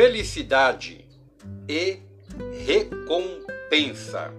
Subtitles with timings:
[0.00, 1.04] felicidade
[1.68, 1.98] e
[2.64, 4.32] recompensa.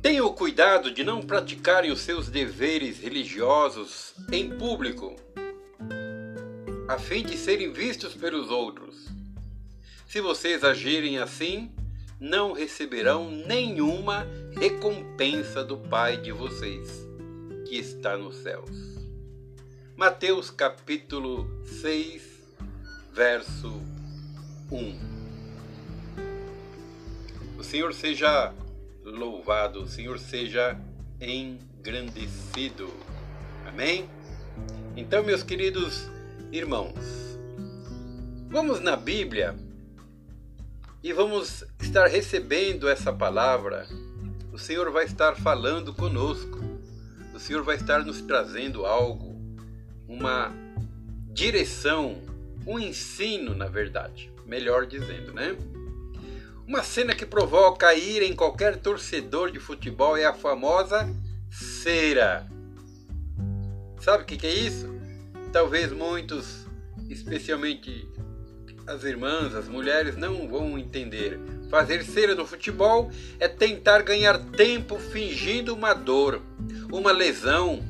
[0.00, 5.16] Tenha o cuidado de não praticarem os seus deveres religiosos em público,
[6.86, 9.08] a fim de serem vistos pelos outros.
[10.06, 11.72] Se vocês agirem assim,
[12.20, 14.24] não receberão nenhuma
[14.56, 17.04] recompensa do Pai de vocês,
[17.66, 18.97] que está nos céus.
[19.98, 22.22] Mateus capítulo 6,
[23.12, 23.82] verso
[24.70, 24.96] 1.
[27.58, 28.54] O Senhor seja
[29.02, 30.80] louvado, o Senhor seja
[31.20, 32.88] engrandecido.
[33.66, 34.08] Amém?
[34.96, 36.08] Então, meus queridos
[36.52, 36.94] irmãos,
[38.48, 39.56] vamos na Bíblia
[41.02, 43.88] e vamos estar recebendo essa palavra.
[44.52, 46.60] O Senhor vai estar falando conosco.
[47.34, 49.27] O Senhor vai estar nos trazendo algo
[50.08, 50.52] uma
[51.32, 52.16] direção,
[52.66, 55.56] um ensino, na verdade, melhor dizendo, né?
[56.66, 61.08] Uma cena que provoca ira em qualquer torcedor de futebol é a famosa
[61.50, 62.46] cera.
[64.00, 64.88] Sabe o que, que é isso?
[65.52, 66.66] Talvez muitos,
[67.08, 68.06] especialmente
[68.86, 71.38] as irmãs, as mulheres, não vão entender.
[71.70, 76.42] Fazer cera no futebol é tentar ganhar tempo fingindo uma dor,
[76.90, 77.82] uma lesão,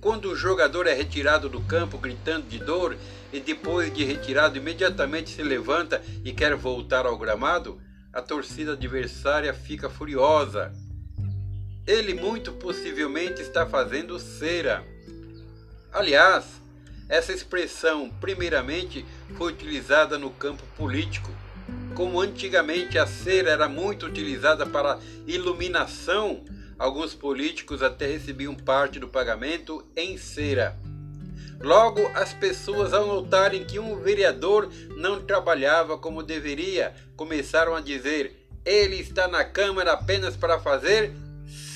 [0.00, 2.96] quando o jogador é retirado do campo gritando de dor
[3.32, 7.80] e depois de retirado imediatamente se levanta e quer voltar ao gramado,
[8.12, 10.72] a torcida adversária fica furiosa.
[11.86, 14.84] Ele muito possivelmente está fazendo cera.
[15.92, 16.44] Aliás,
[17.08, 19.04] essa expressão, primeiramente,
[19.36, 21.30] foi utilizada no campo político.
[21.94, 26.44] Como antigamente a cera era muito utilizada para iluminação,
[26.78, 30.78] Alguns políticos até recebiam parte do pagamento em cera.
[31.60, 38.48] Logo, as pessoas, ao notarem que um vereador não trabalhava como deveria, começaram a dizer:
[38.64, 41.12] ele está na Câmara apenas para fazer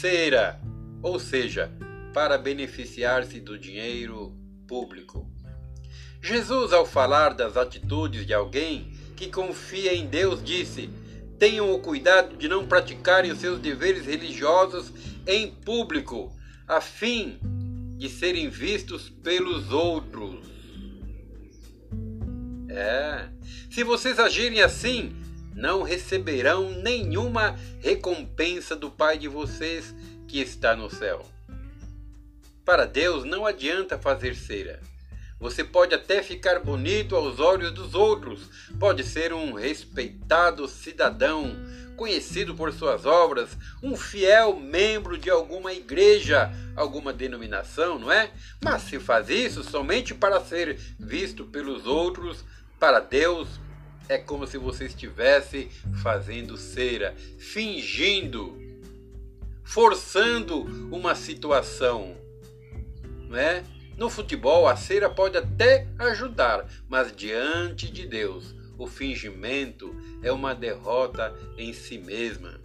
[0.00, 0.60] cera,
[1.02, 1.72] ou seja,
[2.14, 4.32] para beneficiar-se do dinheiro
[4.68, 5.28] público.
[6.22, 10.88] Jesus, ao falar das atitudes de alguém que confia em Deus, disse:
[11.42, 14.92] tenham o cuidado de não praticarem os seus deveres religiosos
[15.26, 16.32] em público,
[16.68, 17.36] a fim
[17.96, 20.46] de serem vistos pelos outros.
[22.68, 23.28] É,
[23.68, 25.16] se vocês agirem assim,
[25.52, 29.92] não receberão nenhuma recompensa do Pai de vocês
[30.28, 31.26] que está no céu.
[32.64, 34.91] Para Deus não adianta fazer cera
[35.42, 38.48] você pode até ficar bonito aos olhos dos outros,
[38.78, 41.56] pode ser um respeitado cidadão,
[41.96, 43.50] conhecido por suas obras,
[43.82, 48.30] um fiel membro de alguma igreja, alguma denominação, não é?
[48.62, 52.44] Mas se faz isso somente para ser visto pelos outros,
[52.78, 53.48] para Deus,
[54.08, 55.68] é como se você estivesse
[56.04, 58.56] fazendo cera, fingindo,
[59.64, 60.62] forçando
[60.94, 62.16] uma situação,
[63.28, 63.64] não é?
[63.96, 70.54] No futebol, a cera pode até ajudar, mas diante de Deus, o fingimento é uma
[70.54, 72.60] derrota em si mesma.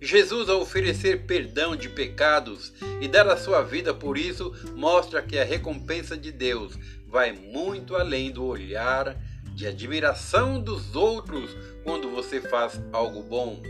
[0.00, 5.38] Jesus, ao oferecer perdão de pecados e dar a sua vida por isso, mostra que
[5.38, 9.16] a recompensa de Deus vai muito além do olhar
[9.54, 11.50] de admiração dos outros
[11.82, 13.62] quando você faz algo bom.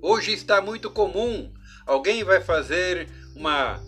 [0.00, 1.52] Hoje está muito comum
[1.88, 3.82] alguém vai fazer uma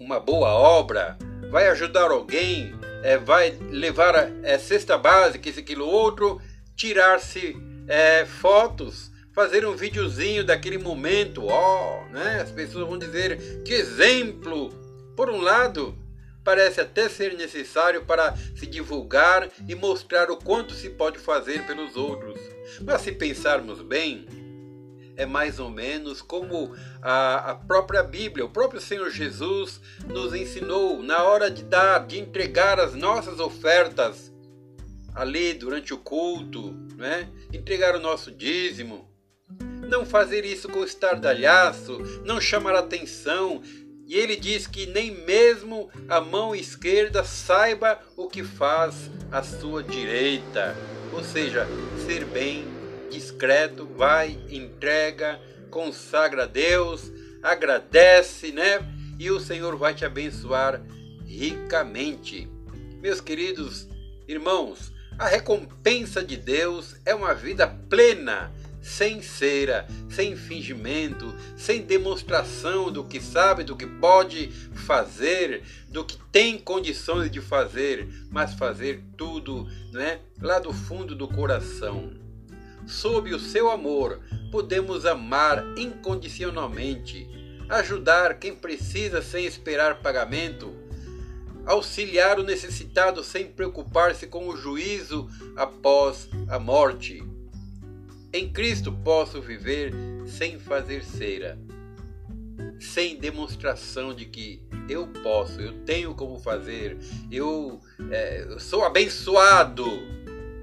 [0.00, 1.18] uma boa obra,
[1.50, 6.40] vai ajudar alguém, é, vai levar é, cesta básica, isso, aquilo, outro,
[6.74, 7.54] tirar-se
[7.86, 12.40] é, fotos, fazer um videozinho daquele momento, ó, oh, né?
[12.40, 14.70] As pessoas vão dizer que exemplo.
[15.14, 15.94] Por um lado,
[16.42, 21.94] parece até ser necessário para se divulgar e mostrar o quanto se pode fazer pelos
[21.94, 22.40] outros.
[22.80, 24.26] Mas se pensarmos bem,
[25.20, 29.78] é mais ou menos como a, a própria Bíblia, o próprio Senhor Jesus
[30.08, 34.32] nos ensinou na hora de dar, de entregar as nossas ofertas
[35.14, 37.28] ali durante o culto, né?
[37.52, 39.10] entregar o nosso dízimo.
[39.86, 43.60] Não fazer isso com estardalhaço, não chamar atenção.
[44.06, 49.82] E ele diz que nem mesmo a mão esquerda saiba o que faz a sua
[49.82, 50.74] direita.
[51.12, 51.66] Ou seja,
[52.06, 52.79] ser bem
[53.10, 55.40] discreto, vai, entrega,
[55.70, 57.10] consagra a Deus,
[57.42, 58.78] agradece, né?
[59.18, 60.80] E o Senhor vai te abençoar
[61.26, 62.48] ricamente.
[63.02, 63.88] Meus queridos
[64.26, 72.90] irmãos, a recompensa de Deus é uma vida plena, sem cera, sem fingimento, sem demonstração
[72.90, 74.48] do que sabe, do que pode
[74.86, 81.28] fazer, do que tem condições de fazer, mas fazer tudo, né, lá do fundo do
[81.28, 82.29] coração.
[82.90, 84.20] Sob o seu amor,
[84.50, 87.24] podemos amar incondicionalmente,
[87.68, 90.74] ajudar quem precisa sem esperar pagamento,
[91.64, 97.22] auxiliar o necessitado sem preocupar-se com o juízo após a morte.
[98.32, 99.94] Em Cristo posso viver
[100.26, 101.56] sem fazer cera,
[102.80, 106.98] sem demonstração de que eu posso, eu tenho como fazer,
[107.30, 109.86] eu, é, eu sou abençoado,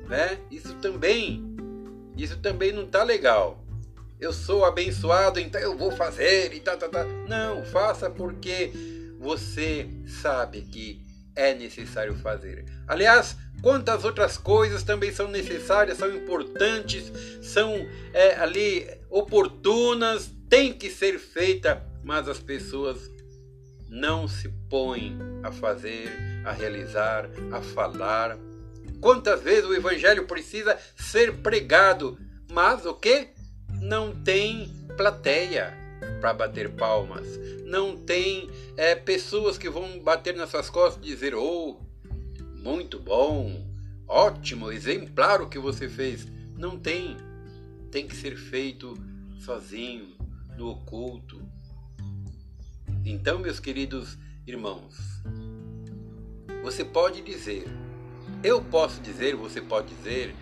[0.09, 0.37] né?
[0.51, 1.55] Isso também,
[2.17, 3.63] isso também não está legal.
[4.19, 7.03] Eu sou abençoado, então eu vou fazer e tá, tá, tá.
[7.27, 8.71] Não, faça porque
[9.19, 9.87] você
[10.21, 11.01] sabe que
[11.35, 12.65] é necessário fazer.
[12.87, 17.11] Aliás, quantas outras coisas também são necessárias, são importantes,
[17.41, 17.73] são
[18.11, 23.09] é, ali oportunas, tem que ser feita, mas as pessoas
[23.87, 26.09] não se põem a fazer,
[26.43, 28.37] a realizar, a falar.
[29.01, 32.17] Quantas vezes o evangelho precisa ser pregado,
[32.51, 33.29] mas o que?
[33.81, 35.77] Não tem plateia
[36.19, 37.27] para bater palmas.
[37.65, 41.79] Não tem é, pessoas que vão bater nas suas costas e dizer: Oh,
[42.55, 43.65] muito bom,
[44.07, 46.27] ótimo, exemplar o que você fez.
[46.57, 47.17] Não tem.
[47.91, 48.97] Tem que ser feito
[49.39, 50.15] sozinho,
[50.57, 51.41] no oculto.
[53.05, 54.97] Então, meus queridos irmãos,
[56.63, 57.65] você pode dizer,
[58.43, 60.33] eu posso dizer, você pode dizer,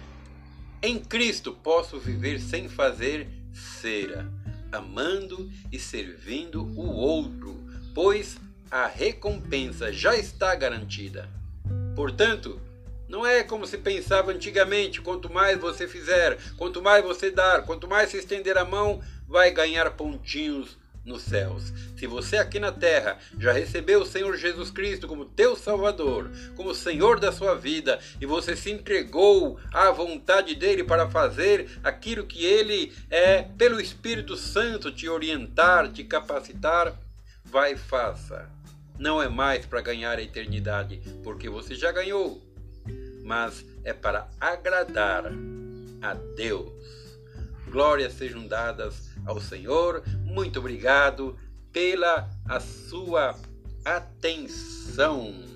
[0.82, 4.30] em Cristo posso viver sem fazer cera
[4.72, 7.64] amando e servindo o outro,
[7.94, 8.38] pois
[8.70, 11.30] a recompensa já está garantida.
[11.96, 12.60] Portanto,
[13.08, 17.88] não é como se pensava antigamente: quanto mais você fizer, quanto mais você dar, quanto
[17.88, 21.72] mais se estender a mão, vai ganhar pontinhos nos céus.
[21.96, 26.74] Se você aqui na terra já recebeu o Senhor Jesus Cristo como teu Salvador, como
[26.74, 32.44] Senhor da sua vida, e você se entregou à vontade dele para fazer aquilo que
[32.44, 36.94] ele é, pelo Espírito Santo, te orientar, te capacitar,
[37.44, 38.50] vai e faça.
[38.98, 42.42] Não é mais para ganhar a eternidade, porque você já ganhou,
[43.24, 45.26] mas é para agradar
[46.02, 46.74] a Deus.
[47.70, 50.04] Glórias sejam dadas ao Senhor.
[50.24, 51.38] Muito obrigado
[51.72, 53.36] pela a sua
[53.84, 55.55] atenção.